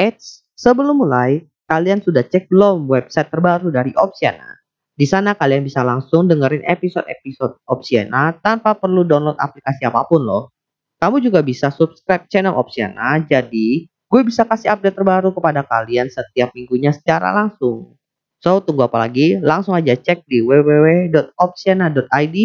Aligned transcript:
Eits, 0.00 0.48
sebelum 0.56 1.04
mulai, 1.04 1.44
kalian 1.68 2.00
sudah 2.00 2.24
cek 2.24 2.48
belum 2.48 2.88
website 2.88 3.28
terbaru 3.28 3.68
dari 3.68 3.92
Opsiana? 3.92 4.56
Di 4.96 5.04
sana 5.04 5.36
kalian 5.36 5.60
bisa 5.60 5.84
langsung 5.84 6.24
dengerin 6.24 6.64
episode-episode 6.64 7.60
Opsiana 7.68 8.32
tanpa 8.40 8.72
perlu 8.80 9.04
download 9.04 9.36
aplikasi 9.36 9.84
apa 9.84 10.08
pun 10.08 10.24
loh. 10.24 10.56
Kamu 11.04 11.20
juga 11.20 11.44
bisa 11.44 11.68
subscribe 11.68 12.24
channel 12.32 12.56
Opsiana, 12.56 13.20
jadi 13.28 13.84
gue 13.84 14.20
bisa 14.24 14.48
kasih 14.48 14.72
update 14.72 14.96
terbaru 14.96 15.36
kepada 15.36 15.68
kalian 15.68 16.08
setiap 16.08 16.48
minggunya 16.56 16.96
secara 16.96 17.36
langsung. 17.36 17.92
So, 18.40 18.64
tunggu 18.64 18.88
apa 18.88 19.04
lagi? 19.04 19.36
Langsung 19.36 19.76
aja 19.76 19.92
cek 20.00 20.24
di 20.24 20.40
www.opsiana.id 20.40 22.36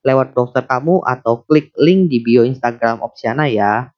lewat 0.00 0.32
browser 0.32 0.64
kamu 0.64 1.04
atau 1.04 1.44
klik 1.44 1.76
link 1.76 2.08
di 2.08 2.24
bio 2.24 2.40
Instagram 2.40 3.04
Opsiana 3.04 3.52
ya. 3.52 3.92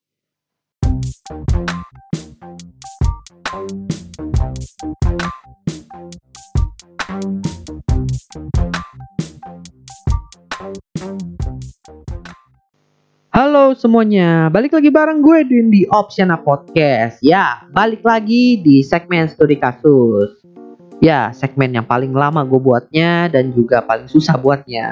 Halo 3.54 3.70
semuanya, 13.78 14.50
balik 14.50 14.74
lagi 14.74 14.90
bareng 14.90 15.22
gue 15.22 15.46
di 15.70 15.86
Opsiana 15.86 16.34
Podcast. 16.34 17.22
Ya, 17.22 17.62
balik 17.70 18.02
lagi 18.02 18.58
di 18.58 18.82
segmen 18.82 19.30
studi 19.30 19.54
kasus. 19.54 20.34
Ya, 20.98 21.30
segmen 21.30 21.78
yang 21.78 21.86
paling 21.86 22.10
lama 22.10 22.42
gue 22.42 22.58
buatnya 22.58 23.30
dan 23.30 23.54
juga 23.54 23.86
paling 23.86 24.10
susah 24.10 24.34
buatnya. 24.34 24.90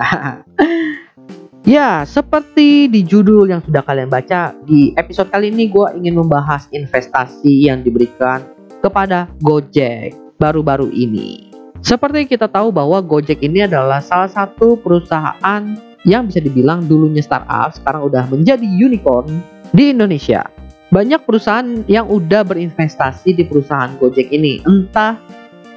ya, 1.66 2.06
seperti 2.06 2.86
di 2.86 3.02
judul 3.02 3.50
yang 3.50 3.58
sudah 3.66 3.83
kalian 3.83 4.06
baca, 4.06 4.55
di 4.62 4.94
episode 4.94 5.34
kali 5.34 5.50
ini 5.50 5.66
gue 5.66 5.98
ingin 5.98 6.14
membahas 6.14 6.70
investasi 6.70 7.66
yang 7.66 7.83
diberikan 7.83 8.52
kepada 8.82 9.30
Gojek 9.38 10.12
baru-baru 10.42 10.91
ini. 10.91 11.55
Seperti 11.83 12.27
kita 12.34 12.50
tahu 12.50 12.75
bahwa 12.75 12.98
Gojek 13.02 13.42
ini 13.42 13.66
adalah 13.66 14.02
salah 14.02 14.30
satu 14.30 14.78
perusahaan 14.78 15.62
yang 16.02 16.27
bisa 16.27 16.42
dibilang 16.42 16.86
dulunya 16.86 17.22
startup 17.22 17.75
sekarang 17.75 18.10
udah 18.10 18.27
menjadi 18.27 18.66
unicorn 18.66 19.42
di 19.70 19.94
Indonesia. 19.94 20.47
Banyak 20.92 21.25
perusahaan 21.25 21.86
yang 21.88 22.10
udah 22.10 22.44
berinvestasi 22.44 23.33
di 23.33 23.42
perusahaan 23.48 23.97
Gojek 23.97 24.28
ini, 24.28 24.60
entah 24.66 25.16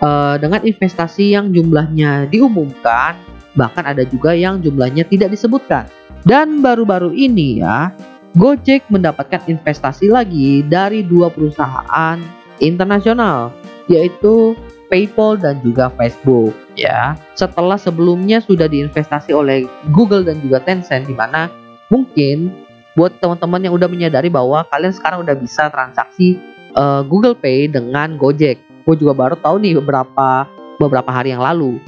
uh, 0.03 0.36
dengan 0.36 0.59
investasi 0.66 1.33
yang 1.33 1.56
jumlahnya 1.56 2.28
diumumkan, 2.28 3.16
bahkan 3.56 3.88
ada 3.88 4.03
juga 4.03 4.36
yang 4.36 4.59
jumlahnya 4.59 5.08
tidak 5.08 5.31
disebutkan. 5.31 5.88
Dan 6.28 6.59
baru-baru 6.59 7.16
ini 7.16 7.64
ya, 7.64 7.95
Gojek 8.36 8.92
mendapatkan 8.92 9.48
investasi 9.48 10.11
lagi 10.11 10.67
dari 10.67 11.00
dua 11.00 11.31
perusahaan 11.31 12.45
internasional, 12.59 13.52
yaitu 13.88 14.56
PayPal 14.88 15.36
dan 15.36 15.59
juga 15.66 15.89
Facebook 15.98 16.53
ya. 16.78 17.17
Setelah 17.34 17.75
sebelumnya 17.75 18.39
sudah 18.44 18.70
diinvestasi 18.70 19.34
oleh 19.34 19.66
Google 19.92 20.23
dan 20.23 20.39
juga 20.39 20.61
Tencent 20.61 21.09
di 21.09 21.16
mana 21.16 21.50
mungkin 21.89 22.53
buat 22.95 23.20
teman-teman 23.20 23.59
yang 23.59 23.73
udah 23.76 23.89
menyadari 23.92 24.31
bahwa 24.31 24.64
kalian 24.72 24.95
sekarang 24.95 25.28
udah 25.28 25.36
bisa 25.36 25.67
transaksi 25.67 26.39
uh, 26.80 27.03
Google 27.03 27.36
Pay 27.36 27.67
dengan 27.67 28.16
Gojek. 28.16 28.61
Gue 28.86 28.95
juga 28.95 29.17
baru 29.17 29.36
tahu 29.36 29.59
nih 29.59 29.81
beberapa 29.81 30.48
beberapa 30.80 31.11
hari 31.11 31.36
yang 31.36 31.44
lalu. 31.44 31.81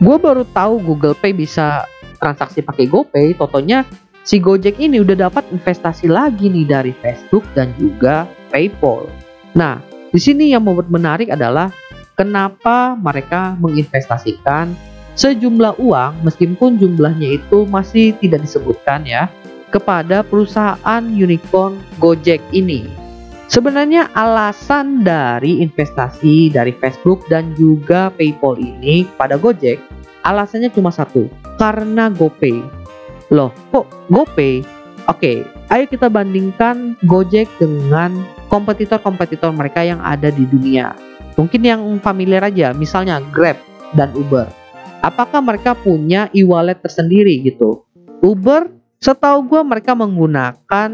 Gue 0.00 0.16
baru 0.16 0.46
tahu 0.48 0.80
Google 0.80 1.16
Pay 1.18 1.36
bisa 1.36 1.84
transaksi 2.16 2.64
pakai 2.64 2.88
GoPay. 2.88 3.36
Totonya 3.36 3.84
si 4.24 4.40
Gojek 4.40 4.80
ini 4.80 5.04
udah 5.04 5.28
dapat 5.28 5.44
investasi 5.52 6.08
lagi 6.08 6.48
nih 6.48 6.64
dari 6.64 6.92
Facebook 6.96 7.44
dan 7.52 7.76
juga 7.76 8.24
PayPal. 8.48 9.10
Nah, 9.52 9.93
di 10.14 10.20
sini 10.22 10.54
yang 10.54 10.62
membuat 10.62 10.86
menarik 10.94 11.26
adalah 11.26 11.74
kenapa 12.14 12.94
mereka 12.94 13.58
menginvestasikan 13.58 14.70
sejumlah 15.18 15.82
uang 15.82 16.22
meskipun 16.22 16.78
jumlahnya 16.78 17.42
itu 17.42 17.66
masih 17.66 18.14
tidak 18.22 18.46
disebutkan 18.46 19.02
ya 19.02 19.26
kepada 19.74 20.22
perusahaan 20.22 21.02
unicorn 21.02 21.82
Gojek 21.98 22.38
ini. 22.54 22.86
Sebenarnya 23.50 24.06
alasan 24.14 25.02
dari 25.02 25.58
investasi 25.58 26.54
dari 26.54 26.70
Facebook 26.78 27.26
dan 27.26 27.50
juga 27.58 28.14
PayPal 28.14 28.54
ini 28.54 29.10
kepada 29.10 29.34
Gojek 29.34 29.82
alasannya 30.24 30.72
cuma 30.72 30.88
satu, 30.88 31.28
karena 31.60 32.08
GoPay. 32.08 32.64
Loh, 33.28 33.52
kok 33.70 33.86
GoPay? 34.08 34.73
Oke, 35.04 35.44
ayo 35.68 35.84
kita 35.84 36.08
bandingkan 36.08 36.96
Gojek 37.04 37.44
dengan 37.60 38.24
kompetitor-kompetitor 38.48 39.52
mereka 39.52 39.84
yang 39.84 40.00
ada 40.00 40.32
di 40.32 40.48
dunia. 40.48 40.96
Mungkin 41.36 41.60
yang 41.60 41.84
familiar 42.00 42.40
aja, 42.40 42.72
misalnya 42.72 43.20
Grab 43.28 43.60
dan 43.92 44.08
Uber. 44.16 44.48
Apakah 45.04 45.44
mereka 45.44 45.76
punya 45.76 46.32
e-wallet 46.32 46.80
tersendiri 46.80 47.36
gitu? 47.44 47.84
Uber, 48.24 48.72
setahu 48.96 49.44
gue 49.44 49.60
mereka 49.60 49.92
menggunakan 49.92 50.90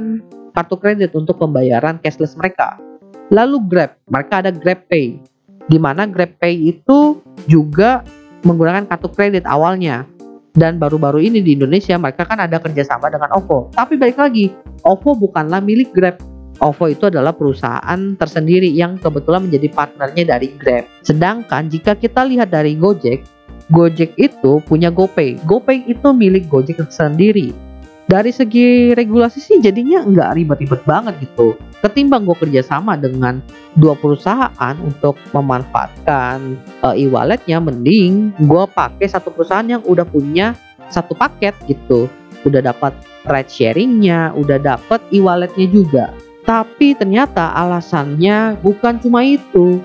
kartu 0.51 0.77
kredit 0.83 1.15
untuk 1.15 1.39
pembayaran 1.39 2.03
cashless 2.03 2.35
mereka. 2.35 2.83
Lalu 3.31 3.63
Grab, 3.71 3.95
mereka 4.11 4.43
ada 4.43 4.51
Grab 4.51 4.91
Pay, 4.91 5.23
di 5.71 5.79
mana 5.79 6.11
Grab 6.11 6.35
Pay 6.43 6.75
itu 6.75 7.23
juga 7.47 8.03
menggunakan 8.43 8.91
kartu 8.91 9.07
kredit 9.15 9.47
awalnya. 9.47 10.03
Dan 10.51 10.83
baru-baru 10.83 11.23
ini 11.23 11.39
di 11.41 11.55
Indonesia 11.55 11.95
mereka 11.95 12.27
kan 12.27 12.43
ada 12.43 12.59
kerjasama 12.59 13.07
dengan 13.07 13.31
OVO. 13.39 13.71
Tapi 13.71 13.95
balik 13.95 14.19
lagi, 14.19 14.51
OVO 14.83 15.15
bukanlah 15.15 15.63
milik 15.63 15.95
Grab, 15.95 16.19
OVO 16.61 16.93
itu 16.93 17.09
adalah 17.09 17.33
perusahaan 17.33 18.01
tersendiri 18.21 18.69
yang 18.69 19.01
kebetulan 19.01 19.49
menjadi 19.49 19.69
partnernya 19.73 20.25
dari 20.37 20.53
Grab. 20.61 20.85
Sedangkan 21.01 21.73
jika 21.73 21.97
kita 21.97 22.27
lihat 22.29 22.53
dari 22.53 22.77
Gojek, 22.77 23.25
Gojek 23.71 24.19
itu 24.19 24.61
punya 24.67 24.93
GoPay. 24.93 25.41
GoPay 25.47 25.89
itu 25.89 26.09
milik 26.13 26.51
Gojek 26.51 26.83
sendiri. 26.93 27.70
Dari 28.11 28.35
segi 28.35 28.91
regulasi 28.91 29.39
sih 29.39 29.63
jadinya 29.63 30.03
nggak 30.03 30.35
ribet-ribet 30.35 30.83
banget 30.83 31.15
gitu. 31.23 31.55
Ketimbang 31.79 32.27
gue 32.27 32.35
kerjasama 32.35 32.99
dengan 32.99 33.39
dua 33.79 33.95
perusahaan 33.95 34.75
untuk 34.83 35.15
memanfaatkan 35.31 36.59
uh, 36.83 36.91
e-walletnya, 36.99 37.63
mending 37.63 38.35
gue 38.43 38.65
pakai 38.75 39.07
satu 39.07 39.31
perusahaan 39.31 39.63
yang 39.63 39.87
udah 39.87 40.03
punya 40.03 40.59
satu 40.91 41.15
paket 41.15 41.55
gitu. 41.71 42.11
Udah 42.43 42.59
dapat 42.59 42.99
ride 43.31 43.47
sharingnya, 43.47 44.35
udah 44.35 44.59
dapat 44.59 44.99
e-walletnya 45.15 45.71
juga. 45.71 46.11
Tapi 46.43 46.99
ternyata 46.99 47.55
alasannya 47.55 48.59
bukan 48.59 48.99
cuma 48.99 49.23
itu. 49.23 49.79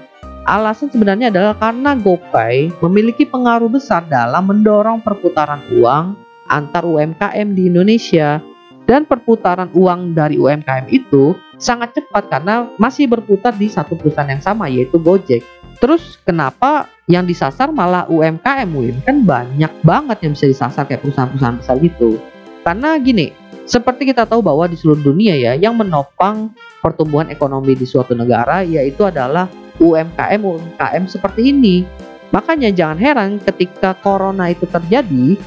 Alasan 0.49 0.89
sebenarnya 0.89 1.29
adalah 1.29 1.53
karena 1.61 1.93
GoPay 1.93 2.73
memiliki 2.81 3.29
pengaruh 3.29 3.69
besar 3.69 4.01
dalam 4.09 4.49
mendorong 4.49 5.05
perputaran 5.05 5.61
uang 5.77 6.25
antar 6.49 6.85
UMKM 6.85 7.53
di 7.53 7.69
Indonesia. 7.69 8.41
Dan 8.85 9.09
perputaran 9.09 9.73
uang 9.73 10.13
dari 10.13 10.37
UMKM 10.37 10.85
itu 10.93 11.33
sangat 11.57 11.97
cepat 11.97 12.29
karena 12.29 12.69
masih 12.77 13.09
berputar 13.09 13.57
di 13.57 13.65
satu 13.65 13.97
perusahaan 13.97 14.29
yang 14.29 14.45
sama 14.45 14.69
yaitu 14.69 15.01
Gojek. 15.01 15.41
Terus 15.81 16.21
kenapa 16.21 16.85
yang 17.09 17.25
disasar 17.25 17.73
malah 17.73 18.05
UMKM 18.05 18.69
Win? 18.77 19.01
Kan 19.01 19.25
banyak 19.25 19.73
banget 19.81 20.21
yang 20.21 20.37
bisa 20.37 20.45
disasar 20.45 20.85
kayak 20.85 21.01
perusahaan-perusahaan 21.01 21.57
besar 21.57 21.75
gitu. 21.81 22.21
Karena 22.61 22.93
gini, 23.01 23.33
seperti 23.65 24.13
kita 24.13 24.29
tahu 24.29 24.45
bahwa 24.45 24.69
di 24.69 24.77
seluruh 24.77 25.01
dunia 25.01 25.33
ya, 25.33 25.57
yang 25.57 25.73
menopang 25.73 26.53
pertumbuhan 26.85 27.33
ekonomi 27.33 27.73
di 27.73 27.89
suatu 27.89 28.13
negara 28.13 28.61
yaitu 28.61 29.01
adalah 29.01 29.49
UMKM 29.81 30.41
UMKM 30.45 31.03
seperti 31.09 31.49
ini. 31.49 31.81
Makanya 32.29 32.69
jangan 32.69 32.99
heran 33.01 33.31
ketika 33.41 33.97
corona 33.97 34.53
itu 34.53 34.69
terjadi, 34.69 35.37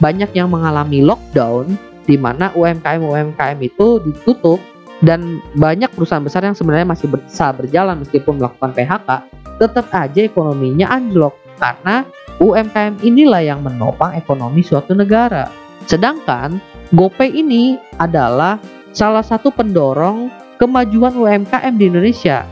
banyak 0.00 0.32
yang 0.32 0.48
mengalami 0.48 1.04
lockdown 1.04 1.76
di 2.08 2.16
mana 2.16 2.50
UMKM 2.56 3.04
UMKM 3.04 3.58
itu 3.62 4.02
ditutup 4.02 4.58
dan 5.00 5.40
banyak 5.56 5.88
perusahaan 5.92 6.24
besar 6.24 6.44
yang 6.44 6.56
sebenarnya 6.56 6.88
masih 6.88 7.08
bisa 7.08 7.52
berjalan 7.56 8.04
meskipun 8.04 8.36
melakukan 8.36 8.76
PHK, 8.76 9.08
tetap 9.56 9.86
aja 9.92 10.20
ekonominya 10.24 10.92
anjlok 10.92 11.36
karena 11.56 12.04
UMKM 12.40 13.04
inilah 13.04 13.44
yang 13.44 13.60
menopang 13.60 14.16
ekonomi 14.16 14.64
suatu 14.64 14.96
negara. 14.96 15.48
Sedangkan 15.88 16.60
GoPay 16.92 17.32
ini 17.32 17.80
adalah 17.96 18.60
salah 18.92 19.24
satu 19.24 19.52
pendorong 19.52 20.28
kemajuan 20.60 21.16
UMKM 21.16 21.74
di 21.80 21.88
Indonesia. 21.88 22.44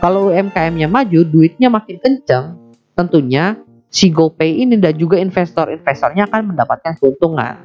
Kalau 0.00 0.32
UMKM-nya 0.32 0.88
maju, 0.88 1.20
duitnya 1.28 1.68
makin 1.68 2.00
kencang, 2.00 2.56
tentunya 2.96 3.60
si 3.90 4.08
GoPay 4.08 4.62
ini 4.62 4.78
dan 4.78 4.94
juga 4.96 5.18
investor-investornya 5.18 6.30
akan 6.30 6.54
mendapatkan 6.54 6.94
keuntungan. 7.02 7.58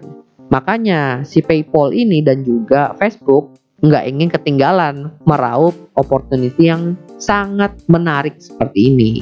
Makanya 0.50 1.26
si 1.26 1.42
PayPal 1.42 1.94
ini 1.94 2.22
dan 2.22 2.46
juga 2.46 2.94
Facebook 2.98 3.58
nggak 3.82 4.04
ingin 4.10 4.30
ketinggalan 4.30 4.96
meraup 5.26 5.74
opportunity 5.98 6.70
yang 6.70 6.98
sangat 7.22 7.74
menarik 7.86 8.38
seperti 8.42 8.94
ini. 8.94 9.14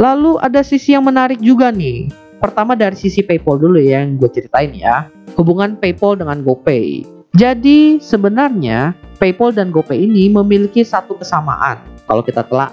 Lalu 0.00 0.40
ada 0.40 0.64
sisi 0.64 0.96
yang 0.96 1.04
menarik 1.04 1.40
juga 1.40 1.68
nih. 1.68 2.08
Pertama 2.40 2.74
dari 2.74 2.98
sisi 2.98 3.22
PayPal 3.22 3.60
dulu 3.60 3.78
ya 3.78 4.02
yang 4.02 4.18
gue 4.18 4.26
ceritain 4.32 4.74
ya 4.74 5.06
hubungan 5.38 5.78
PayPal 5.78 6.18
dengan 6.18 6.42
GoPay. 6.42 7.06
Jadi 7.32 8.02
sebenarnya 8.02 8.92
PayPal 9.16 9.54
dan 9.56 9.72
GoPay 9.72 10.04
ini 10.04 10.28
memiliki 10.28 10.84
satu 10.84 11.16
kesamaan. 11.16 11.80
Kalau 12.04 12.20
kita 12.20 12.44
telah 12.44 12.68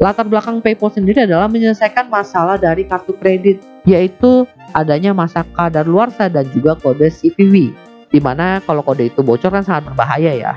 latar 0.00 0.24
belakang 0.28 0.64
PayPal 0.64 0.92
sendiri 0.92 1.24
adalah 1.26 1.50
menyelesaikan 1.50 2.08
masalah 2.08 2.56
dari 2.56 2.86
kartu 2.88 3.12
kredit, 3.18 3.60
yaitu 3.84 4.48
adanya 4.72 5.12
masa 5.12 5.44
kadaluarsa 5.52 6.32
dan 6.32 6.48
juga 6.54 6.78
kode 6.78 7.10
CVV. 7.10 7.74
Di 8.12 8.20
mana 8.20 8.60
kalau 8.64 8.84
kode 8.84 9.08
itu 9.08 9.24
bocor 9.24 9.52
kan 9.52 9.64
sangat 9.64 9.92
berbahaya 9.92 10.32
ya. 10.32 10.52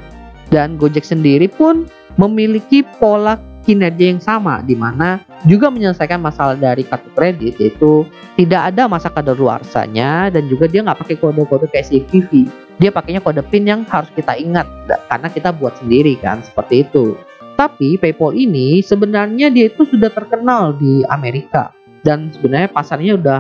Dan 0.52 0.78
Gojek 0.78 1.04
sendiri 1.04 1.50
pun 1.50 1.90
memiliki 2.16 2.86
pola 3.02 3.40
kinerja 3.66 4.14
yang 4.14 4.22
sama 4.22 4.62
di 4.62 4.78
mana 4.78 5.18
juga 5.50 5.74
menyelesaikan 5.74 6.22
masalah 6.22 6.54
dari 6.54 6.86
kartu 6.86 7.10
kredit 7.18 7.58
yaitu 7.58 8.06
tidak 8.38 8.72
ada 8.72 8.86
masa 8.86 9.10
kadaluarsanya 9.10 10.30
dan 10.30 10.46
juga 10.46 10.70
dia 10.70 10.86
nggak 10.86 11.02
pakai 11.02 11.18
kode-kode 11.18 11.66
kayak 11.74 11.90
CVV 11.90 12.46
dia 12.78 12.94
pakainya 12.94 13.26
kode 13.26 13.42
PIN 13.50 13.66
yang 13.66 13.82
harus 13.90 14.08
kita 14.14 14.38
ingat 14.38 14.70
karena 15.10 15.28
kita 15.34 15.50
buat 15.50 15.74
sendiri 15.82 16.14
kan 16.22 16.46
seperti 16.46 16.86
itu 16.86 17.18
tapi 17.56 17.98
PayPal 17.98 18.36
ini 18.36 18.84
sebenarnya 18.84 19.50
dia 19.50 19.72
itu 19.72 19.88
sudah 19.88 20.12
terkenal 20.12 20.76
di 20.76 21.02
Amerika 21.08 21.72
dan 22.04 22.30
sebenarnya 22.30 22.70
pasarnya 22.70 23.18
udah 23.18 23.40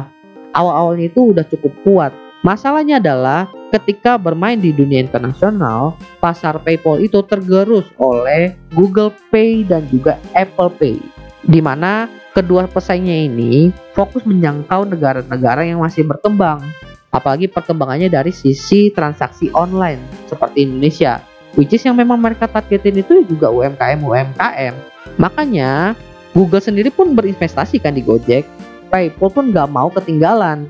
awal-awalnya 0.55 1.11
itu 1.11 1.35
udah 1.35 1.45
cukup 1.45 1.73
kuat 1.83 2.11
Masalahnya 2.45 3.01
adalah 3.01 3.49
ketika 3.73 4.21
bermain 4.21 4.61
di 4.61 4.69
dunia 4.69 5.01
internasional, 5.01 5.97
pasar 6.21 6.61
PayPal 6.61 7.01
itu 7.01 7.25
tergerus 7.25 7.89
oleh 7.97 8.53
Google 8.69 9.09
Pay 9.33 9.65
dan 9.65 9.89
juga 9.89 10.21
Apple 10.37 10.69
Pay. 10.77 11.01
Di 11.41 11.57
mana 11.57 12.05
kedua 12.37 12.69
pesaingnya 12.69 13.25
ini 13.25 13.73
fokus 13.97 14.29
menjangkau 14.29 14.85
negara-negara 14.85 15.65
yang 15.65 15.81
masih 15.81 16.05
berkembang. 16.05 16.61
Apalagi 17.09 17.49
perkembangannya 17.49 18.13
dari 18.13 18.29
sisi 18.29 18.93
transaksi 18.93 19.49
online 19.49 20.29
seperti 20.29 20.69
Indonesia. 20.69 21.25
Which 21.55 21.71
is 21.71 21.83
yang 21.87 21.95
memang 21.95 22.19
mereka 22.19 22.51
targetin 22.51 22.99
itu 22.99 23.23
juga 23.27 23.47
UMKM-UMKM. 23.47 24.75
Makanya 25.15 25.95
Google 26.35 26.59
sendiri 26.59 26.91
pun 26.91 27.15
berinvestasi 27.15 27.79
kan 27.79 27.95
di 27.95 28.03
Gojek. 28.03 28.43
PayPal 28.91 29.31
pun 29.31 29.55
nggak 29.55 29.71
mau 29.71 29.87
ketinggalan 29.87 30.67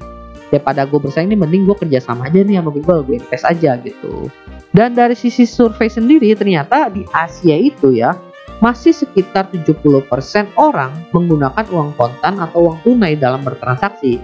daripada 0.49 0.85
gue 0.85 0.99
bersaing 1.01 1.27
nih 1.27 1.39
mending 1.39 1.67
gue 1.67 1.75
kerja 1.75 1.99
sama 1.99 2.29
aja 2.29 2.39
nih 2.39 2.61
sama 2.61 2.71
Google 2.71 3.03
gue 3.03 3.19
invest 3.19 3.43
aja 3.43 3.75
gitu 3.81 4.29
dan 4.71 4.95
dari 4.95 5.11
sisi 5.17 5.43
survei 5.43 5.91
sendiri 5.91 6.31
ternyata 6.37 6.87
di 6.87 7.03
Asia 7.11 7.59
itu 7.59 7.91
ya 7.91 8.15
masih 8.63 8.95
sekitar 8.95 9.51
70% 9.51 10.07
orang 10.55 10.95
menggunakan 11.11 11.65
uang 11.67 11.91
kontan 11.99 12.39
atau 12.39 12.71
uang 12.71 12.77
tunai 12.87 13.19
dalam 13.19 13.43
bertransaksi 13.43 14.21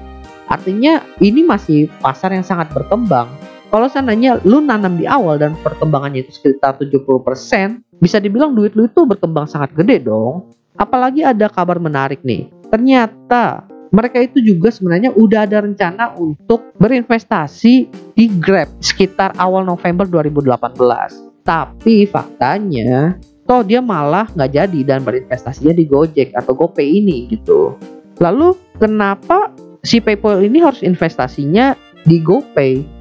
artinya 0.48 1.04
ini 1.20 1.44
masih 1.44 1.92
pasar 2.00 2.32
yang 2.32 2.48
sangat 2.48 2.72
berkembang 2.72 3.28
kalau 3.72 3.88
seandainya 3.88 4.44
lu 4.44 4.60
nanam 4.60 5.00
di 5.00 5.08
awal 5.08 5.40
dan 5.40 5.56
perkembangannya 5.64 6.28
itu 6.28 6.36
sekitar 6.36 6.76
70%, 6.76 7.80
bisa 8.04 8.20
dibilang 8.20 8.52
duit 8.52 8.76
lu 8.76 8.92
itu 8.92 9.08
berkembang 9.08 9.48
sangat 9.48 9.72
gede 9.80 10.04
dong. 10.04 10.52
Apalagi 10.76 11.24
ada 11.24 11.48
kabar 11.48 11.80
menarik 11.80 12.20
nih. 12.28 12.52
Ternyata 12.68 13.64
mereka 13.96 14.20
itu 14.20 14.44
juga 14.44 14.76
sebenarnya 14.76 15.16
udah 15.16 15.48
ada 15.48 15.64
rencana 15.64 16.12
untuk 16.20 16.76
berinvestasi 16.84 17.88
di 18.12 18.26
Grab 18.44 18.68
sekitar 18.84 19.40
awal 19.40 19.64
November 19.64 20.04
2018. 20.04 21.48
Tapi 21.48 22.08
faktanya, 22.12 23.16
toh 23.48 23.64
dia 23.64 23.80
malah 23.80 24.28
nggak 24.36 24.52
jadi 24.52 24.80
dan 24.84 25.00
berinvestasinya 25.08 25.72
di 25.72 25.88
Gojek 25.88 26.36
atau 26.36 26.52
GoPay 26.56 26.88
ini 27.04 27.32
gitu. 27.32 27.76
Lalu 28.20 28.52
kenapa 28.84 29.52
si 29.80 30.04
PayPal 30.04 30.44
ini 30.44 30.60
harus 30.60 30.84
investasinya 30.84 31.72
di 32.04 32.20
GoPay? 32.20 33.01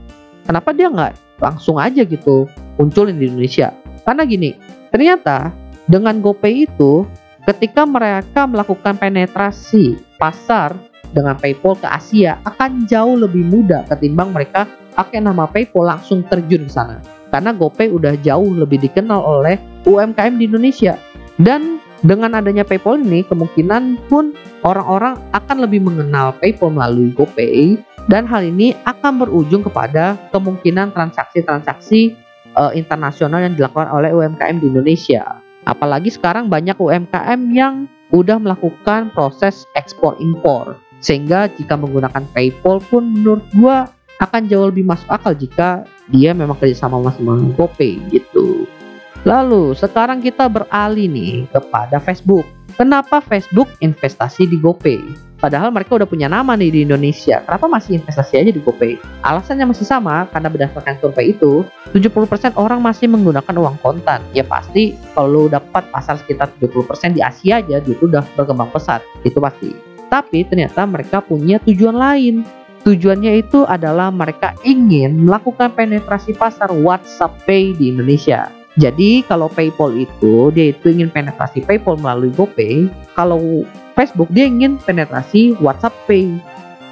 Kenapa 0.51 0.75
dia 0.75 0.91
nggak 0.91 1.39
langsung 1.39 1.79
aja 1.79 2.03
gitu 2.03 2.51
munculin 2.75 3.23
di 3.23 3.31
Indonesia? 3.31 3.71
Karena 4.03 4.27
gini, 4.27 4.59
ternyata 4.91 5.55
dengan 5.87 6.19
GoPay 6.19 6.67
itu 6.67 7.07
ketika 7.47 7.87
mereka 7.87 8.51
melakukan 8.51 8.99
penetrasi 8.99 9.95
pasar 10.19 10.75
dengan 11.15 11.39
PayPal 11.39 11.79
ke 11.79 11.87
Asia 11.87 12.43
akan 12.43 12.83
jauh 12.91 13.15
lebih 13.15 13.47
mudah 13.47 13.87
ketimbang 13.95 14.35
mereka 14.35 14.67
pakai 14.99 15.23
nama 15.23 15.47
PayPal 15.47 15.87
langsung 15.87 16.27
terjun 16.27 16.67
ke 16.67 16.73
sana. 16.75 16.99
Karena 17.31 17.55
GoPay 17.55 17.95
udah 17.95 18.19
jauh 18.19 18.51
lebih 18.51 18.83
dikenal 18.83 19.23
oleh 19.23 19.55
UMKM 19.87 20.35
di 20.35 20.51
Indonesia. 20.51 20.99
Dan 21.39 21.79
dengan 22.03 22.35
adanya 22.35 22.67
PayPal 22.67 22.99
ini 22.99 23.23
kemungkinan 23.23 24.11
pun 24.11 24.35
orang-orang 24.67 25.15
akan 25.31 25.63
lebih 25.63 25.87
mengenal 25.87 26.35
PayPal 26.43 26.75
melalui 26.75 27.15
GoPay 27.15 27.79
dan 28.07 28.25
hal 28.25 28.47
ini 28.47 28.73
akan 28.89 29.21
berujung 29.27 29.67
kepada 29.67 30.17
kemungkinan 30.33 30.95
transaksi-transaksi 30.97 32.17
uh, 32.57 32.73
internasional 32.73 33.45
yang 33.45 33.55
dilakukan 33.59 33.91
oleh 33.91 34.15
UMKM 34.15 34.63
di 34.63 34.67
Indonesia. 34.73 35.43
Apalagi 35.69 36.09
sekarang 36.09 36.49
banyak 36.49 36.79
UMKM 36.81 37.41
yang 37.53 37.85
udah 38.11 38.41
melakukan 38.41 39.13
proses 39.13 39.69
ekspor 39.77 40.17
impor. 40.19 40.79
Sehingga 41.01 41.49
jika 41.57 41.77
menggunakan 41.81 42.25
PayPal 42.37 42.81
pun 42.89 43.17
menurut 43.17 43.45
gua 43.57 43.89
akan 44.21 44.53
jauh 44.53 44.69
lebih 44.69 44.85
masuk 44.85 45.09
akal 45.09 45.33
jika 45.33 45.89
dia 46.13 46.37
memang 46.37 46.57
kerjasama 46.61 47.01
sama 47.17 47.41
GoPay 47.57 47.97
gitu. 48.13 48.69
Lalu 49.25 49.77
sekarang 49.77 50.21
kita 50.21 50.49
beralih 50.49 51.09
nih 51.09 51.49
kepada 51.53 52.01
Facebook. 52.01 52.45
Kenapa 52.77 53.21
Facebook 53.21 53.69
investasi 53.81 54.49
di 54.49 54.57
GoPay? 54.61 55.30
Padahal 55.41 55.73
mereka 55.73 55.97
udah 55.97 56.05
punya 56.05 56.29
nama 56.29 56.53
nih 56.53 56.69
di 56.69 56.81
Indonesia. 56.85 57.41
Kenapa 57.49 57.65
masih 57.65 57.97
investasi 57.97 58.45
aja 58.45 58.53
di 58.53 58.61
GoPay? 58.61 59.01
Alasannya 59.25 59.73
masih 59.73 59.89
sama 59.89 60.29
karena 60.29 60.53
berdasarkan 60.53 61.01
survei 61.01 61.33
itu, 61.33 61.65
70% 61.97 62.61
orang 62.61 62.85
masih 62.85 63.09
menggunakan 63.09 63.57
uang 63.57 63.81
kontan. 63.81 64.21
Ya 64.37 64.45
pasti 64.45 64.93
kalau 65.17 65.49
dapat 65.49 65.89
pasar 65.89 66.21
sekitar 66.21 66.53
70% 66.61 67.17
di 67.17 67.25
Asia 67.25 67.65
aja 67.65 67.81
itu 67.81 68.05
udah 68.05 68.21
berkembang 68.37 68.69
pesat. 68.69 69.01
Itu 69.25 69.41
pasti. 69.41 69.73
Tapi 70.13 70.45
ternyata 70.45 70.85
mereka 70.85 71.25
punya 71.25 71.57
tujuan 71.65 71.97
lain. 71.97 72.45
Tujuannya 72.81 73.41
itu 73.41 73.65
adalah 73.69 74.09
mereka 74.09 74.57
ingin 74.65 75.25
melakukan 75.29 75.73
penetrasi 75.77 76.33
pasar 76.37 76.73
WhatsApp 76.73 77.37
Pay 77.45 77.77
di 77.77 77.93
Indonesia. 77.93 78.49
Jadi 78.81 79.27
kalau 79.27 79.51
PayPal 79.53 79.93
itu 79.99 80.49
dia 80.55 80.73
itu 80.73 80.89
ingin 80.89 81.13
penetrasi 81.13 81.61
PayPal 81.67 82.01
melalui 82.01 82.33
GoPay, 82.33 82.89
kalau 83.13 83.67
Facebook 83.95 84.31
dia 84.31 84.47
ingin 84.47 84.79
penetrasi 84.81 85.59
WhatsApp 85.59 85.95
Pay. 86.07 86.39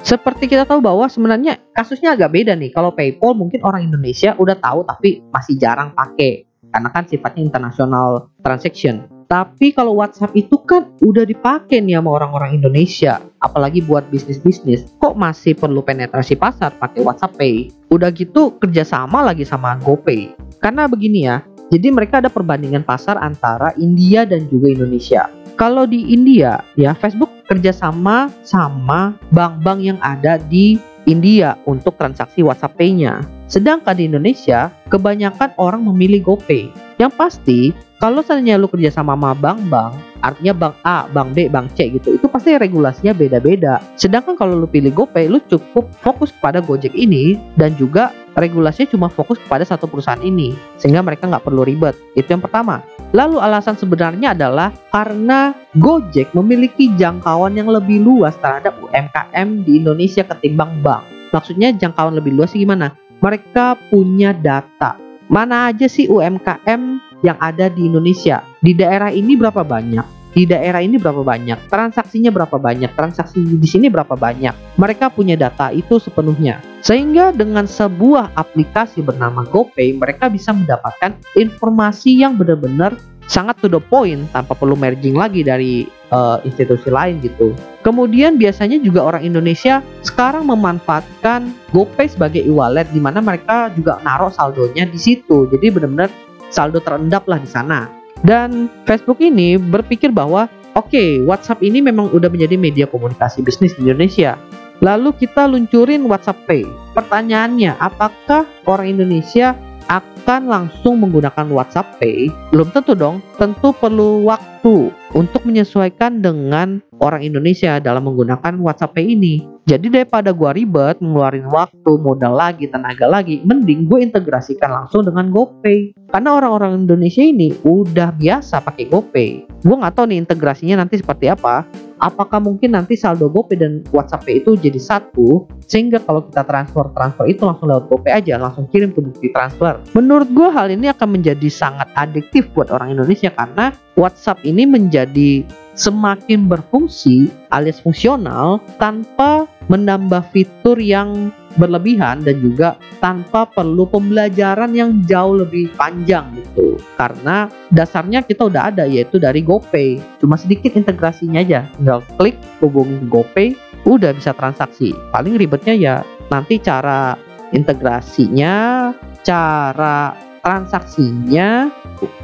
Seperti 0.07 0.47
kita 0.47 0.65
tahu 0.65 0.79
bahwa 0.79 1.11
sebenarnya 1.11 1.59
kasusnya 1.75 2.15
agak 2.15 2.33
beda 2.33 2.55
nih. 2.55 2.71
Kalau 2.71 2.95
PayPal 2.95 3.35
mungkin 3.35 3.61
orang 3.67 3.85
Indonesia 3.85 4.33
udah 4.39 4.57
tahu 4.57 4.87
tapi 4.87 5.21
masih 5.29 5.59
jarang 5.59 5.93
pakai 5.93 6.47
karena 6.71 6.89
kan 6.93 7.05
sifatnya 7.09 7.43
internasional 7.45 8.31
transaction. 8.45 9.09
Tapi 9.29 9.77
kalau 9.77 10.01
WhatsApp 10.01 10.33
itu 10.41 10.57
kan 10.65 10.89
udah 11.05 11.29
dipakai 11.29 11.85
nih 11.85 12.01
sama 12.01 12.17
orang-orang 12.17 12.57
Indonesia, 12.57 13.21
apalagi 13.45 13.85
buat 13.85 14.09
bisnis-bisnis. 14.09 14.89
Kok 14.97 15.21
masih 15.21 15.53
perlu 15.53 15.85
penetrasi 15.85 16.33
pasar 16.41 16.73
pakai 16.81 17.05
WhatsApp 17.05 17.37
Pay? 17.37 17.69
Udah 17.93 18.09
gitu 18.09 18.57
kerjasama 18.57 19.21
lagi 19.21 19.45
sama 19.45 19.77
GoPay. 19.85 20.33
Karena 20.65 20.89
begini 20.89 21.29
ya, 21.29 21.45
jadi 21.69 21.93
mereka 21.93 22.25
ada 22.25 22.33
perbandingan 22.33 22.89
pasar 22.89 23.21
antara 23.21 23.77
India 23.77 24.25
dan 24.25 24.49
juga 24.49 24.73
Indonesia. 24.73 25.29
Kalau 25.59 25.91
di 25.91 26.07
India 26.15 26.63
ya 26.79 26.95
Facebook 26.95 27.35
kerjasama 27.51 28.31
sama 28.47 29.19
bank-bank 29.35 29.83
yang 29.83 29.99
ada 30.07 30.39
di 30.39 30.79
India 31.11 31.59
untuk 31.67 31.99
transaksi 31.99 32.47
WhatsApp 32.47 32.79
Pay-nya. 32.79 33.27
Sedangkan 33.51 33.99
di 33.99 34.07
Indonesia 34.07 34.71
kebanyakan 34.87 35.59
orang 35.59 35.83
memilih 35.83 36.31
GoPay. 36.31 36.71
Yang 37.03 37.13
pasti 37.19 37.61
kalau 37.99 38.23
seandainya 38.23 38.55
lu 38.55 38.71
kerja 38.71 38.95
sama 38.95 39.19
sama 39.19 39.35
bank-bank, 39.35 39.99
artinya 40.23 40.55
bank 40.55 40.75
A, 40.87 41.11
bank 41.11 41.35
B, 41.35 41.51
bank 41.51 41.75
C 41.75 41.91
gitu, 41.91 42.15
itu 42.15 42.31
pasti 42.31 42.55
regulasinya 42.55 43.11
beda-beda. 43.11 43.83
Sedangkan 43.99 44.39
kalau 44.39 44.55
lu 44.55 44.71
pilih 44.71 44.95
GoPay, 44.95 45.27
lu 45.27 45.43
cukup 45.51 45.91
fokus 45.99 46.31
pada 46.39 46.63
Gojek 46.63 46.95
ini 46.95 47.35
dan 47.59 47.75
juga 47.75 48.15
regulasinya 48.39 48.89
cuma 48.95 49.09
fokus 49.11 49.37
kepada 49.43 49.67
satu 49.67 49.91
perusahaan 49.91 50.23
ini, 50.23 50.55
sehingga 50.79 51.03
mereka 51.03 51.27
nggak 51.27 51.45
perlu 51.45 51.67
ribet. 51.67 51.99
Itu 52.15 52.33
yang 52.33 52.43
pertama. 52.43 52.81
Lalu 53.11 53.41
alasan 53.43 53.75
sebenarnya 53.75 54.33
adalah 54.33 54.73
karena 54.95 55.53
Gojek 55.77 56.33
memiliki 56.33 56.93
jangkauan 56.97 57.59
yang 57.59 57.69
lebih 57.69 58.01
luas 58.01 58.37
terhadap 58.39 58.77
UMKM 58.81 59.67
di 59.67 59.81
Indonesia 59.81 60.25
ketimbang 60.25 60.81
bank. 60.81 61.05
Maksudnya 61.35 61.75
jangkauan 61.77 62.17
lebih 62.17 62.37
luas 62.37 62.57
gimana? 62.57 62.97
Mereka 63.21 63.91
punya 63.93 64.33
data. 64.33 64.97
Mana 65.29 65.69
aja 65.69 65.85
sih 65.85 66.09
UMKM 66.09 66.83
yang 67.21 67.37
ada 67.37 67.69
di 67.69 67.85
Indonesia. 67.85 68.41
Di 68.65 68.73
daerah 68.73 69.13
ini 69.13 69.37
berapa 69.37 69.61
banyak? 69.61 70.18
Di 70.39 70.47
daerah 70.47 70.79
ini 70.79 71.03
berapa 71.03 71.27
banyak? 71.27 71.67
Transaksinya 71.67 72.31
berapa 72.31 72.63
banyak? 72.63 72.95
Transaksi 72.95 73.43
di 73.43 73.67
sini 73.67 73.91
berapa 73.91 74.15
banyak? 74.15 74.79
Mereka 74.79 75.11
punya 75.11 75.35
data 75.35 75.75
itu 75.75 75.99
sepenuhnya. 75.99 76.63
Sehingga 76.79 77.35
dengan 77.35 77.67
sebuah 77.67 78.39
aplikasi 78.39 79.03
bernama 79.03 79.43
GoPay, 79.51 79.99
mereka 79.99 80.31
bisa 80.31 80.55
mendapatkan 80.55 81.19
informasi 81.35 82.23
yang 82.23 82.39
benar-benar 82.39 82.95
sangat 83.27 83.59
to 83.59 83.67
the 83.67 83.83
point 83.83 84.31
tanpa 84.31 84.55
perlu 84.55 84.79
merging 84.79 85.19
lagi 85.19 85.43
dari 85.43 85.91
uh, 86.15 86.39
institusi 86.47 86.87
lain 86.87 87.19
gitu. 87.19 87.59
Kemudian 87.83 88.39
biasanya 88.39 88.79
juga 88.79 89.11
orang 89.11 89.27
Indonesia 89.27 89.83
sekarang 90.07 90.47
memanfaatkan 90.47 91.51
GoPay 91.75 92.15
sebagai 92.15 92.47
e-wallet 92.47 92.87
di 92.95 93.03
mana 93.03 93.19
mereka 93.19 93.75
juga 93.75 93.99
naruh 94.07 94.31
saldonya 94.31 94.87
di 94.87 95.03
situ. 95.03 95.51
Jadi 95.51 95.67
benar-benar 95.67 96.15
saldo 96.55 96.79
terendap 96.79 97.27
lah 97.27 97.43
di 97.43 97.51
sana. 97.51 97.98
Dan 98.27 98.67
Facebook 98.89 99.23
ini 99.23 99.59
berpikir 99.59 100.11
bahwa 100.11 100.51
oke 100.75 100.91
okay, 100.91 101.23
WhatsApp 101.23 101.63
ini 101.63 101.83
memang 101.83 102.11
udah 102.11 102.31
menjadi 102.31 102.59
media 102.59 102.87
komunikasi 102.91 103.43
bisnis 103.43 103.75
di 103.79 103.87
Indonesia. 103.87 104.35
Lalu 104.79 105.11
kita 105.19 105.51
luncurin 105.51 106.07
WhatsApp 106.07 106.47
Pay. 106.47 106.63
Pertanyaannya, 106.95 107.75
apakah 107.83 108.47
orang 108.63 108.95
Indonesia 108.95 109.59
akan 109.89 110.47
langsung 110.47 111.01
menggunakan 111.01 111.49
WhatsApp 111.51 111.99
Pay, 111.99 112.31
belum 112.55 112.71
tentu 112.71 112.93
dong. 112.95 113.19
Tentu 113.41 113.75
perlu 113.75 114.23
waktu 114.29 114.93
untuk 115.17 115.43
menyesuaikan 115.49 116.21
dengan 116.23 116.85
orang 117.01 117.25
Indonesia 117.25 117.81
dalam 117.83 118.07
menggunakan 118.07 118.61
WhatsApp 118.61 118.95
Pay 118.95 119.19
ini. 119.19 119.43
Jadi 119.69 119.93
daripada 119.93 120.33
gua 120.33 120.57
ribet 120.57 120.97
ngeluarin 120.97 121.45
waktu, 121.53 121.93
modal 122.01 122.41
lagi, 122.41 122.73
tenaga 122.73 123.05
lagi, 123.05 123.45
mending 123.45 123.85
gue 123.85 124.01
integrasikan 124.01 124.73
langsung 124.73 125.05
dengan 125.05 125.29
GoPay. 125.29 125.93
Karena 126.09 126.41
orang-orang 126.41 126.89
Indonesia 126.89 127.21
ini 127.21 127.53
udah 127.69 128.17
biasa 128.17 128.65
pakai 128.65 128.89
GoPay. 128.89 129.45
Gue 129.61 129.77
nggak 129.77 129.93
tahu 129.93 130.09
nih 130.09 130.25
integrasinya 130.25 130.81
nanti 130.81 130.97
seperti 130.97 131.29
apa 131.29 131.69
apakah 132.01 132.39
mungkin 132.39 132.79
nanti 132.79 132.95
saldo 132.95 133.29
GoPay 133.29 133.59
dan 133.59 133.73
WhatsApp 133.91 134.25
Pay 134.25 134.43
itu 134.43 134.55
jadi 134.55 134.79
satu 134.79 135.51
sehingga 135.67 136.01
kalau 136.01 136.25
kita 136.31 136.47
transfer 136.47 136.87
transfer 136.95 137.27
itu 137.27 137.43
langsung 137.45 137.69
lewat 137.69 137.91
GoPay 137.91 138.13
aja 138.25 138.39
langsung 138.39 138.71
kirim 138.71 138.95
ke 138.95 139.03
bukti 139.03 139.29
transfer 139.35 139.83
menurut 139.93 140.31
gue 140.31 140.49
hal 140.49 140.71
ini 140.71 140.89
akan 140.95 141.19
menjadi 141.19 141.49
sangat 141.51 141.91
adiktif 141.99 142.47
buat 142.55 142.71
orang 142.71 142.95
Indonesia 142.97 143.35
karena 143.35 143.75
WhatsApp 143.99 144.41
ini 144.47 144.65
menjadi 144.65 145.43
semakin 145.75 146.47
berfungsi 146.47 147.31
alias 147.51 147.83
fungsional 147.83 148.63
tanpa 148.79 149.47
menambah 149.69 150.25
fitur 150.33 150.81
yang 150.81 151.33
berlebihan 151.61 152.25
dan 152.25 152.41
juga 152.41 152.81
tanpa 152.99 153.45
perlu 153.45 153.85
pembelajaran 153.85 154.73
yang 154.73 155.05
jauh 155.05 155.39
lebih 155.41 155.69
panjang 155.77 156.25
gitu. 156.37 156.81
Karena 156.97 157.53
dasarnya 157.73 158.25
kita 158.25 158.49
udah 158.49 158.73
ada 158.73 158.85
yaitu 158.89 159.21
dari 159.21 159.45
GoPay. 159.45 160.01
Cuma 160.21 160.41
sedikit 160.41 160.75
integrasinya 160.75 161.41
aja. 161.45 161.69
Tinggal 161.77 162.01
klik 162.17 162.37
hubungi 162.65 163.05
GoPay 163.07 163.55
udah 163.85 164.13
bisa 164.17 164.33
transaksi. 164.35 164.97
Paling 165.13 165.37
ribetnya 165.37 165.75
ya 165.77 165.95
nanti 166.33 166.61
cara 166.61 167.17
integrasinya, 167.53 168.91
cara 169.25 170.15
transaksinya 170.45 171.69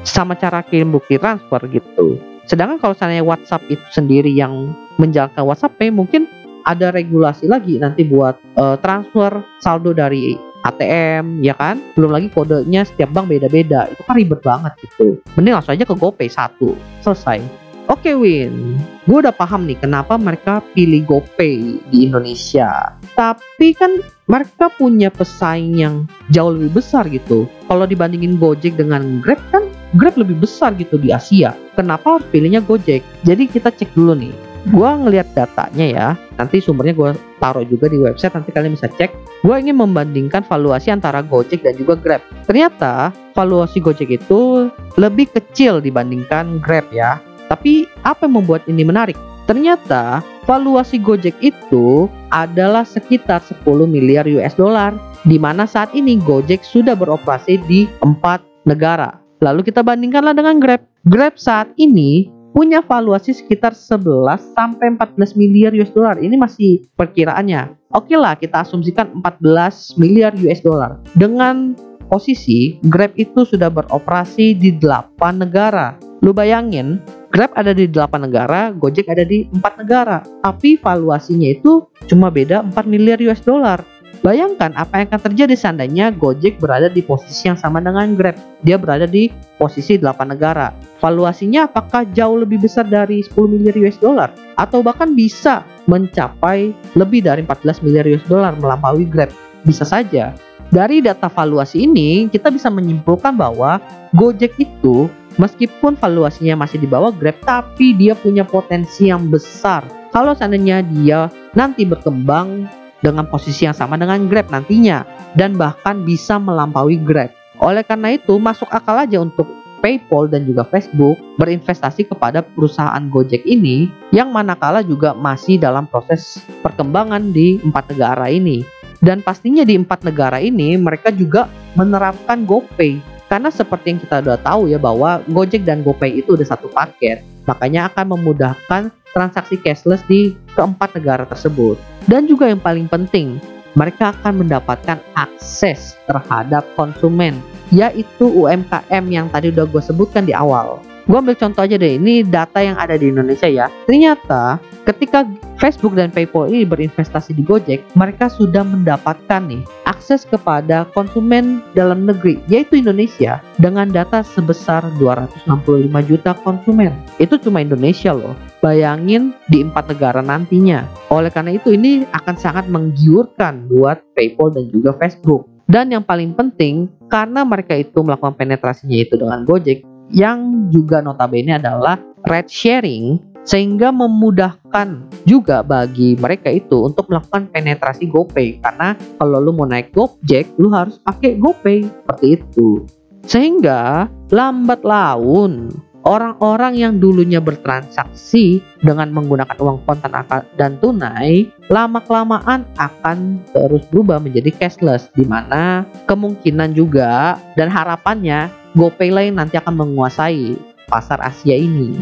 sama 0.06 0.38
cara 0.38 0.62
kirim 0.62 0.94
bukti 0.94 1.18
transfer 1.18 1.60
gitu. 1.68 2.16
Sedangkan 2.44 2.76
kalau 2.76 2.92
misalnya 2.92 3.24
WhatsApp 3.24 3.64
itu 3.72 3.84
sendiri 3.90 4.30
yang 4.30 4.76
menjalankan 5.00 5.42
WhatsApp 5.48 5.80
Pay 5.80 5.90
mungkin 5.90 6.28
ada 6.64 6.90
regulasi 6.90 7.46
lagi 7.46 7.76
nanti 7.76 8.08
buat 8.08 8.40
uh, 8.56 8.76
transfer 8.80 9.44
saldo 9.60 9.92
dari 9.92 10.34
ATM 10.64 11.44
ya 11.44 11.52
kan? 11.54 11.78
Belum 11.92 12.10
lagi 12.10 12.32
kodenya 12.32 12.88
setiap 12.88 13.12
bank 13.12 13.28
beda-beda. 13.28 13.86
Itu 13.92 14.02
kan 14.02 14.16
ribet 14.16 14.40
banget 14.40 14.72
gitu. 14.80 15.20
Mending 15.36 15.54
langsung 15.60 15.76
aja 15.76 15.84
ke 15.84 15.94
GoPay 15.94 16.28
satu. 16.32 16.72
Selesai. 17.04 17.64
Oke 17.84 18.16
Win. 18.16 18.80
Gue 19.04 19.20
udah 19.20 19.36
paham 19.36 19.68
nih 19.68 19.76
kenapa 19.76 20.16
mereka 20.16 20.64
pilih 20.72 21.04
GoPay 21.04 21.84
di 21.92 22.08
Indonesia. 22.08 22.96
Tapi 23.12 23.76
kan 23.76 24.00
mereka 24.24 24.72
punya 24.72 25.12
pesaing 25.12 25.76
yang 25.76 26.08
jauh 26.32 26.56
lebih 26.56 26.80
besar 26.80 27.04
gitu. 27.12 27.44
Kalau 27.68 27.84
dibandingin 27.84 28.40
Gojek 28.40 28.80
dengan 28.80 29.20
Grab 29.20 29.36
kan 29.52 29.68
Grab 30.00 30.16
lebih 30.16 30.40
besar 30.40 30.72
gitu 30.80 30.96
di 30.96 31.12
Asia. 31.12 31.52
Kenapa 31.76 32.16
harus 32.16 32.26
pilihnya 32.32 32.64
Gojek? 32.64 33.04
Jadi 33.28 33.52
kita 33.52 33.68
cek 33.68 33.92
dulu 33.92 34.16
nih. 34.16 34.32
Gue 34.72 34.88
ngelihat 34.88 35.36
datanya 35.36 35.84
ya 35.84 36.08
nanti 36.36 36.58
sumbernya 36.58 36.94
gue 36.94 37.10
taruh 37.38 37.66
juga 37.66 37.86
di 37.90 37.98
website 38.00 38.34
nanti 38.34 38.50
kalian 38.50 38.74
bisa 38.74 38.90
cek. 38.90 39.10
Gue 39.44 39.56
ingin 39.60 39.78
membandingkan 39.78 40.42
valuasi 40.46 40.90
antara 40.90 41.20
Gojek 41.20 41.62
dan 41.62 41.74
juga 41.76 41.94
Grab. 41.98 42.22
Ternyata 42.48 43.12
valuasi 43.36 43.78
Gojek 43.82 44.10
itu 44.10 44.70
lebih 44.96 45.30
kecil 45.32 45.78
dibandingkan 45.84 46.58
Grab 46.58 46.88
ya. 46.90 47.20
Tapi 47.50 47.84
apa 48.02 48.24
yang 48.24 48.40
membuat 48.40 48.64
ini 48.66 48.82
menarik? 48.82 49.18
Ternyata 49.44 50.24
valuasi 50.48 50.96
Gojek 50.96 51.36
itu 51.44 52.08
adalah 52.32 52.88
sekitar 52.88 53.44
10 53.44 53.60
miliar 53.84 54.24
US 54.24 54.56
dollar 54.56 54.96
di 55.28 55.36
mana 55.36 55.68
saat 55.68 55.92
ini 55.92 56.16
Gojek 56.20 56.64
sudah 56.64 56.96
beroperasi 56.96 57.60
di 57.68 57.84
empat 58.00 58.40
negara. 58.64 59.20
Lalu 59.44 59.68
kita 59.68 59.84
bandingkanlah 59.84 60.32
dengan 60.32 60.56
Grab. 60.56 60.80
Grab 61.04 61.36
saat 61.36 61.68
ini 61.76 62.32
punya 62.54 62.78
valuasi 62.86 63.34
sekitar 63.34 63.74
11 63.74 64.54
sampai 64.54 64.94
14 64.94 65.34
miliar 65.34 65.74
US 65.74 65.90
dollar. 65.90 66.22
Ini 66.22 66.38
masih 66.38 66.86
perkiraannya. 66.94 67.90
Oke 67.90 68.14
lah, 68.14 68.38
kita 68.38 68.62
asumsikan 68.62 69.18
14 69.18 69.98
miliar 69.98 70.30
US 70.38 70.62
dollar. 70.62 71.02
Dengan 71.18 71.74
posisi 72.06 72.78
Grab 72.86 73.10
itu 73.18 73.42
sudah 73.42 73.66
beroperasi 73.74 74.54
di 74.54 74.70
8 74.78 75.42
negara. 75.42 75.98
Lu 76.22 76.30
bayangin, 76.30 77.02
Grab 77.34 77.50
ada 77.58 77.74
di 77.74 77.90
8 77.90 78.22
negara, 78.22 78.70
Gojek 78.70 79.10
ada 79.10 79.26
di 79.26 79.50
4 79.50 79.82
negara. 79.82 80.22
Tapi 80.40 80.78
valuasinya 80.78 81.50
itu 81.50 81.90
cuma 82.06 82.30
beda 82.30 82.62
4 82.70 82.86
miliar 82.86 83.18
US 83.26 83.42
dollar. 83.42 83.82
Bayangkan 84.24 84.72
apa 84.72 85.04
yang 85.04 85.12
akan 85.12 85.20
terjadi 85.20 85.52
seandainya 85.52 86.08
Gojek 86.08 86.56
berada 86.56 86.88
di 86.88 87.04
posisi 87.04 87.44
yang 87.44 87.60
sama 87.60 87.76
dengan 87.84 88.16
Grab. 88.16 88.32
Dia 88.64 88.80
berada 88.80 89.04
di 89.04 89.28
posisi 89.60 90.00
8 90.00 90.32
negara. 90.32 90.72
Valuasinya 90.96 91.68
apakah 91.68 92.08
jauh 92.08 92.40
lebih 92.40 92.64
besar 92.64 92.88
dari 92.88 93.20
10 93.20 93.36
miliar 93.52 93.76
US 93.84 94.00
dollar 94.00 94.32
atau 94.56 94.80
bahkan 94.80 95.12
bisa 95.12 95.60
mencapai 95.84 96.72
lebih 96.96 97.20
dari 97.20 97.44
14 97.44 97.84
miliar 97.84 98.08
US 98.16 98.24
dollar 98.24 98.56
melampaui 98.56 99.04
Grab? 99.04 99.28
Bisa 99.60 99.84
saja. 99.84 100.32
Dari 100.72 101.04
data 101.04 101.28
valuasi 101.28 101.84
ini, 101.84 102.24
kita 102.32 102.48
bisa 102.48 102.72
menyimpulkan 102.72 103.36
bahwa 103.36 103.76
Gojek 104.16 104.56
itu 104.56 105.04
meskipun 105.36 106.00
valuasinya 106.00 106.64
masih 106.64 106.80
di 106.80 106.88
bawah 106.88 107.12
Grab, 107.12 107.36
tapi 107.44 107.92
dia 107.92 108.16
punya 108.16 108.48
potensi 108.48 109.12
yang 109.12 109.28
besar. 109.28 109.84
Kalau 110.16 110.32
seandainya 110.32 110.80
dia 110.80 111.28
nanti 111.52 111.84
berkembang 111.84 112.64
dengan 113.04 113.28
posisi 113.28 113.68
yang 113.68 113.76
sama 113.76 114.00
dengan 114.00 114.24
Grab 114.24 114.48
nantinya 114.48 115.04
dan 115.36 115.60
bahkan 115.60 116.08
bisa 116.08 116.40
melampaui 116.40 116.96
Grab. 116.96 117.28
Oleh 117.60 117.84
karena 117.84 118.16
itu, 118.16 118.40
masuk 118.40 118.66
akal 118.72 118.96
aja 119.04 119.20
untuk 119.20 119.44
PayPal 119.84 120.32
dan 120.32 120.48
juga 120.48 120.64
Facebook 120.64 121.20
berinvestasi 121.36 122.08
kepada 122.08 122.40
perusahaan 122.40 123.04
Gojek 123.12 123.44
ini 123.44 123.92
yang 124.16 124.32
manakala 124.32 124.80
juga 124.80 125.12
masih 125.12 125.60
dalam 125.60 125.84
proses 125.84 126.40
perkembangan 126.64 127.36
di 127.36 127.60
empat 127.60 127.92
negara 127.92 128.32
ini. 128.32 128.64
Dan 129.04 129.20
pastinya 129.20 129.68
di 129.68 129.76
empat 129.76 130.00
negara 130.00 130.40
ini 130.40 130.80
mereka 130.80 131.12
juga 131.12 131.52
menerapkan 131.76 132.48
GoPay 132.48 133.14
karena 133.28 133.52
seperti 133.52 133.92
yang 133.92 134.00
kita 134.00 134.16
udah 134.24 134.38
tahu 134.40 134.72
ya 134.72 134.80
bahwa 134.80 135.20
Gojek 135.28 135.68
dan 135.68 135.84
GoPay 135.84 136.24
itu 136.24 136.36
udah 136.38 136.48
satu 136.48 136.72
paket, 136.72 137.20
makanya 137.44 137.92
akan 137.92 138.16
memudahkan 138.16 138.82
transaksi 139.14 139.56
cashless 139.62 140.02
di 140.10 140.34
keempat 140.58 140.92
negara 140.98 141.24
tersebut. 141.24 141.78
Dan 142.10 142.26
juga 142.26 142.50
yang 142.50 142.60
paling 142.60 142.90
penting, 142.90 143.40
mereka 143.78 144.14
akan 144.14 144.44
mendapatkan 144.44 144.98
akses 145.14 145.98
terhadap 146.10 146.66
konsumen, 146.74 147.38
yaitu 147.70 148.26
UMKM 148.26 149.04
yang 149.08 149.26
tadi 149.30 149.50
udah 149.54 149.66
gue 149.66 149.82
sebutkan 149.82 150.26
di 150.26 150.34
awal. 150.34 150.82
Gue 151.04 151.20
ambil 151.20 151.36
contoh 151.36 151.60
aja 151.60 151.76
deh, 151.76 152.00
ini 152.00 152.24
data 152.24 152.64
yang 152.64 152.80
ada 152.80 152.96
di 152.96 153.12
Indonesia 153.12 153.44
ya. 153.44 153.68
Ternyata 153.84 154.56
ketika 154.88 155.28
Facebook 155.60 155.92
dan 155.96 156.08
PayPal 156.08 156.48
ini 156.48 156.64
berinvestasi 156.64 157.36
di 157.36 157.44
Gojek, 157.44 157.84
mereka 157.92 158.32
sudah 158.32 158.64
mendapatkan 158.64 159.44
nih 159.44 159.60
akses 159.84 160.24
kepada 160.24 160.88
konsumen 160.96 161.60
dalam 161.76 162.08
negeri, 162.08 162.40
yaitu 162.48 162.80
Indonesia, 162.80 163.44
dengan 163.60 163.92
data 163.92 164.24
sebesar 164.24 164.84
265 164.96 166.08
juta 166.08 166.32
konsumen. 166.40 166.92
Itu 167.20 167.36
cuma 167.36 167.60
Indonesia 167.60 168.16
loh. 168.16 168.32
Bayangin 168.64 169.36
di 169.52 169.60
empat 169.60 169.92
negara 169.92 170.24
nantinya. 170.24 170.88
Oleh 171.12 171.28
karena 171.28 171.52
itu 171.52 171.76
ini 171.76 172.08
akan 172.16 172.36
sangat 172.40 172.64
menggiurkan 172.72 173.68
buat 173.68 174.00
PayPal 174.16 174.56
dan 174.56 174.72
juga 174.72 174.96
Facebook. 174.96 175.48
Dan 175.64 175.88
yang 175.88 176.04
paling 176.04 176.36
penting, 176.36 176.92
karena 177.08 177.40
mereka 177.40 177.72
itu 177.72 178.04
melakukan 178.04 178.36
penetrasinya 178.36 179.00
itu 179.00 179.16
dengan 179.16 179.48
Gojek, 179.48 179.80
yang 180.12 180.68
juga 180.68 181.00
notabene 181.00 181.56
adalah 181.56 182.00
ride 182.28 182.50
sharing 182.50 183.20
sehingga 183.44 183.92
memudahkan 183.92 185.04
juga 185.28 185.60
bagi 185.60 186.16
mereka 186.16 186.48
itu 186.48 186.88
untuk 186.88 187.12
melakukan 187.12 187.52
penetrasi 187.52 188.08
GoPay. 188.08 188.58
Karena 188.64 188.96
kalau 189.20 189.38
lu 189.38 189.52
mau 189.52 189.68
naik 189.68 189.92
Gojek 189.92 190.56
lu 190.56 190.72
harus 190.72 190.96
pakai 191.04 191.36
GoPay. 191.36 191.84
Seperti 191.84 192.26
itu. 192.40 192.88
Sehingga 193.24 194.08
lambat 194.32 194.84
laun 194.84 195.68
orang-orang 196.04 196.76
yang 196.76 196.92
dulunya 197.00 197.40
bertransaksi 197.40 198.60
dengan 198.84 199.08
menggunakan 199.12 199.56
uang 199.56 199.88
kontan 199.88 200.12
dan 200.60 200.76
tunai 200.80 201.48
lama-kelamaan 201.72 202.68
akan 202.76 203.40
terus 203.52 203.84
berubah 203.88 204.20
menjadi 204.20 204.52
cashless. 204.56 205.08
Di 205.16 205.24
mana 205.24 205.84
kemungkinan 206.08 206.76
juga 206.76 207.36
dan 207.56 207.72
harapannya 207.72 208.63
GoPay 208.74 209.14
lain 209.14 209.38
nanti 209.38 209.54
akan 209.54 209.86
menguasai 209.86 210.58
pasar 210.90 211.22
Asia 211.22 211.54
ini. 211.54 211.94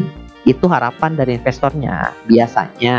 Itu 0.43 0.65
harapan 0.65 1.13
dari 1.13 1.37
investornya 1.37 2.11
biasanya. 2.25 2.97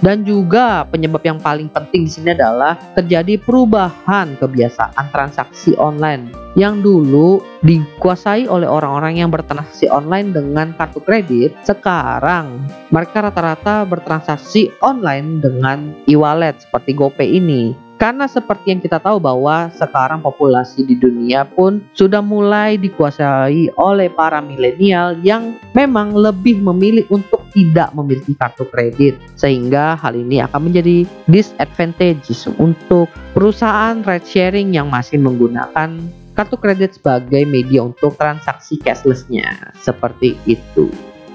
Dan 0.00 0.24
juga 0.24 0.88
penyebab 0.88 1.20
yang 1.20 1.36
paling 1.36 1.68
penting 1.68 2.08
di 2.08 2.10
sini 2.10 2.32
adalah 2.32 2.72
terjadi 2.96 3.36
perubahan 3.36 4.32
kebiasaan 4.40 5.12
transaksi 5.12 5.76
online 5.76 6.32
yang 6.56 6.80
dulu 6.80 7.44
dikuasai 7.60 8.48
oleh 8.48 8.64
orang-orang 8.64 9.20
yang 9.20 9.28
bertransaksi 9.28 9.92
online 9.92 10.32
dengan 10.32 10.72
kartu 10.72 11.04
kredit. 11.04 11.52
Sekarang 11.62 12.64
mereka 12.88 13.28
rata-rata 13.28 13.84
bertransaksi 13.84 14.72
online 14.80 15.44
dengan 15.44 15.92
e-wallet 16.08 16.58
seperti 16.64 16.96
GoPay 16.96 17.28
ini. 17.36 17.89
Karena 18.00 18.24
seperti 18.24 18.72
yang 18.72 18.80
kita 18.80 18.96
tahu 18.96 19.20
bahwa 19.20 19.68
sekarang 19.76 20.24
populasi 20.24 20.88
di 20.88 20.96
dunia 20.96 21.44
pun 21.44 21.84
sudah 21.92 22.24
mulai 22.24 22.80
dikuasai 22.80 23.76
oleh 23.76 24.08
para 24.08 24.40
milenial 24.40 25.20
yang 25.20 25.60
memang 25.76 26.16
lebih 26.16 26.64
memilih 26.64 27.04
untuk 27.12 27.44
tidak 27.52 27.92
memiliki 27.92 28.32
kartu 28.32 28.64
kredit. 28.72 29.20
Sehingga 29.36 30.00
hal 30.00 30.16
ini 30.16 30.40
akan 30.40 30.72
menjadi 30.72 31.04
disadvantages 31.28 32.48
untuk 32.56 33.12
perusahaan 33.36 34.00
ride 34.00 34.24
sharing 34.24 34.72
yang 34.72 34.88
masih 34.88 35.20
menggunakan 35.20 36.00
kartu 36.32 36.56
kredit 36.56 36.96
sebagai 36.96 37.44
media 37.44 37.84
untuk 37.84 38.16
transaksi 38.16 38.80
cashlessnya. 38.80 39.76
Seperti 39.76 40.40
itu. 40.48 40.88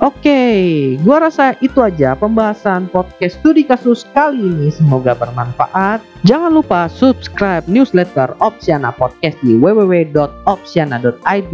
Oke, 0.04 1.00
gua 1.08 1.24
rasa 1.24 1.56
itu 1.64 1.80
aja 1.80 2.20
pembahasan 2.20 2.92
podcast 2.92 3.40
studi 3.40 3.64
kasus 3.64 4.04
kali 4.12 4.44
ini. 4.44 4.68
Semoga 4.68 5.16
bermanfaat. 5.16 6.04
Jangan 6.28 6.52
lupa 6.52 6.92
subscribe 6.92 7.64
newsletter 7.72 8.36
Opsiana 8.44 8.92
Podcast 8.92 9.40
di 9.40 9.56
www.opsiana.id 9.56 11.54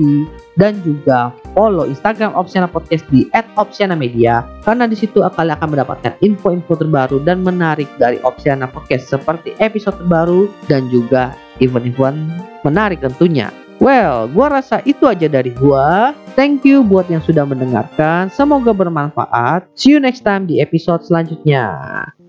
dan 0.57 0.73
juga 0.81 1.37
follow 1.53 1.85
Instagram 1.85 2.33
Opsiana 2.33 2.65
Podcast 2.65 3.05
di 3.13 3.29
@opsiana_media 3.61 4.41
karena 4.65 4.89
di 4.89 4.97
situ 4.97 5.21
kalian 5.21 5.55
akan 5.61 5.77
mendapatkan 5.77 6.17
info-info 6.25 6.81
terbaru 6.81 7.21
dan 7.21 7.45
menarik 7.45 7.87
dari 8.01 8.17
Opsiana 8.25 8.65
Podcast 8.65 9.05
seperti 9.05 9.53
episode 9.61 10.01
terbaru 10.01 10.49
dan 10.65 10.89
juga 10.89 11.37
event-event 11.61 12.17
menarik 12.65 13.05
tentunya. 13.05 13.53
Well, 13.81 14.29
gua 14.29 14.61
rasa 14.61 14.85
itu 14.85 15.09
aja 15.09 15.25
dari 15.25 15.49
gua. 15.57 16.13
Thank 16.37 16.69
you 16.69 16.85
buat 16.85 17.09
yang 17.09 17.25
sudah 17.25 17.49
mendengarkan. 17.49 18.29
Semoga 18.29 18.77
bermanfaat. 18.77 19.73
See 19.73 19.89
you 19.89 19.97
next 19.97 20.21
time 20.21 20.45
di 20.45 20.61
episode 20.61 21.01
selanjutnya. 21.01 21.65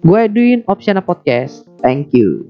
Gue 0.00 0.32
Edwin 0.32 0.64
Opsiana 0.64 1.04
Podcast. 1.04 1.68
Thank 1.84 2.16
you. 2.16 2.48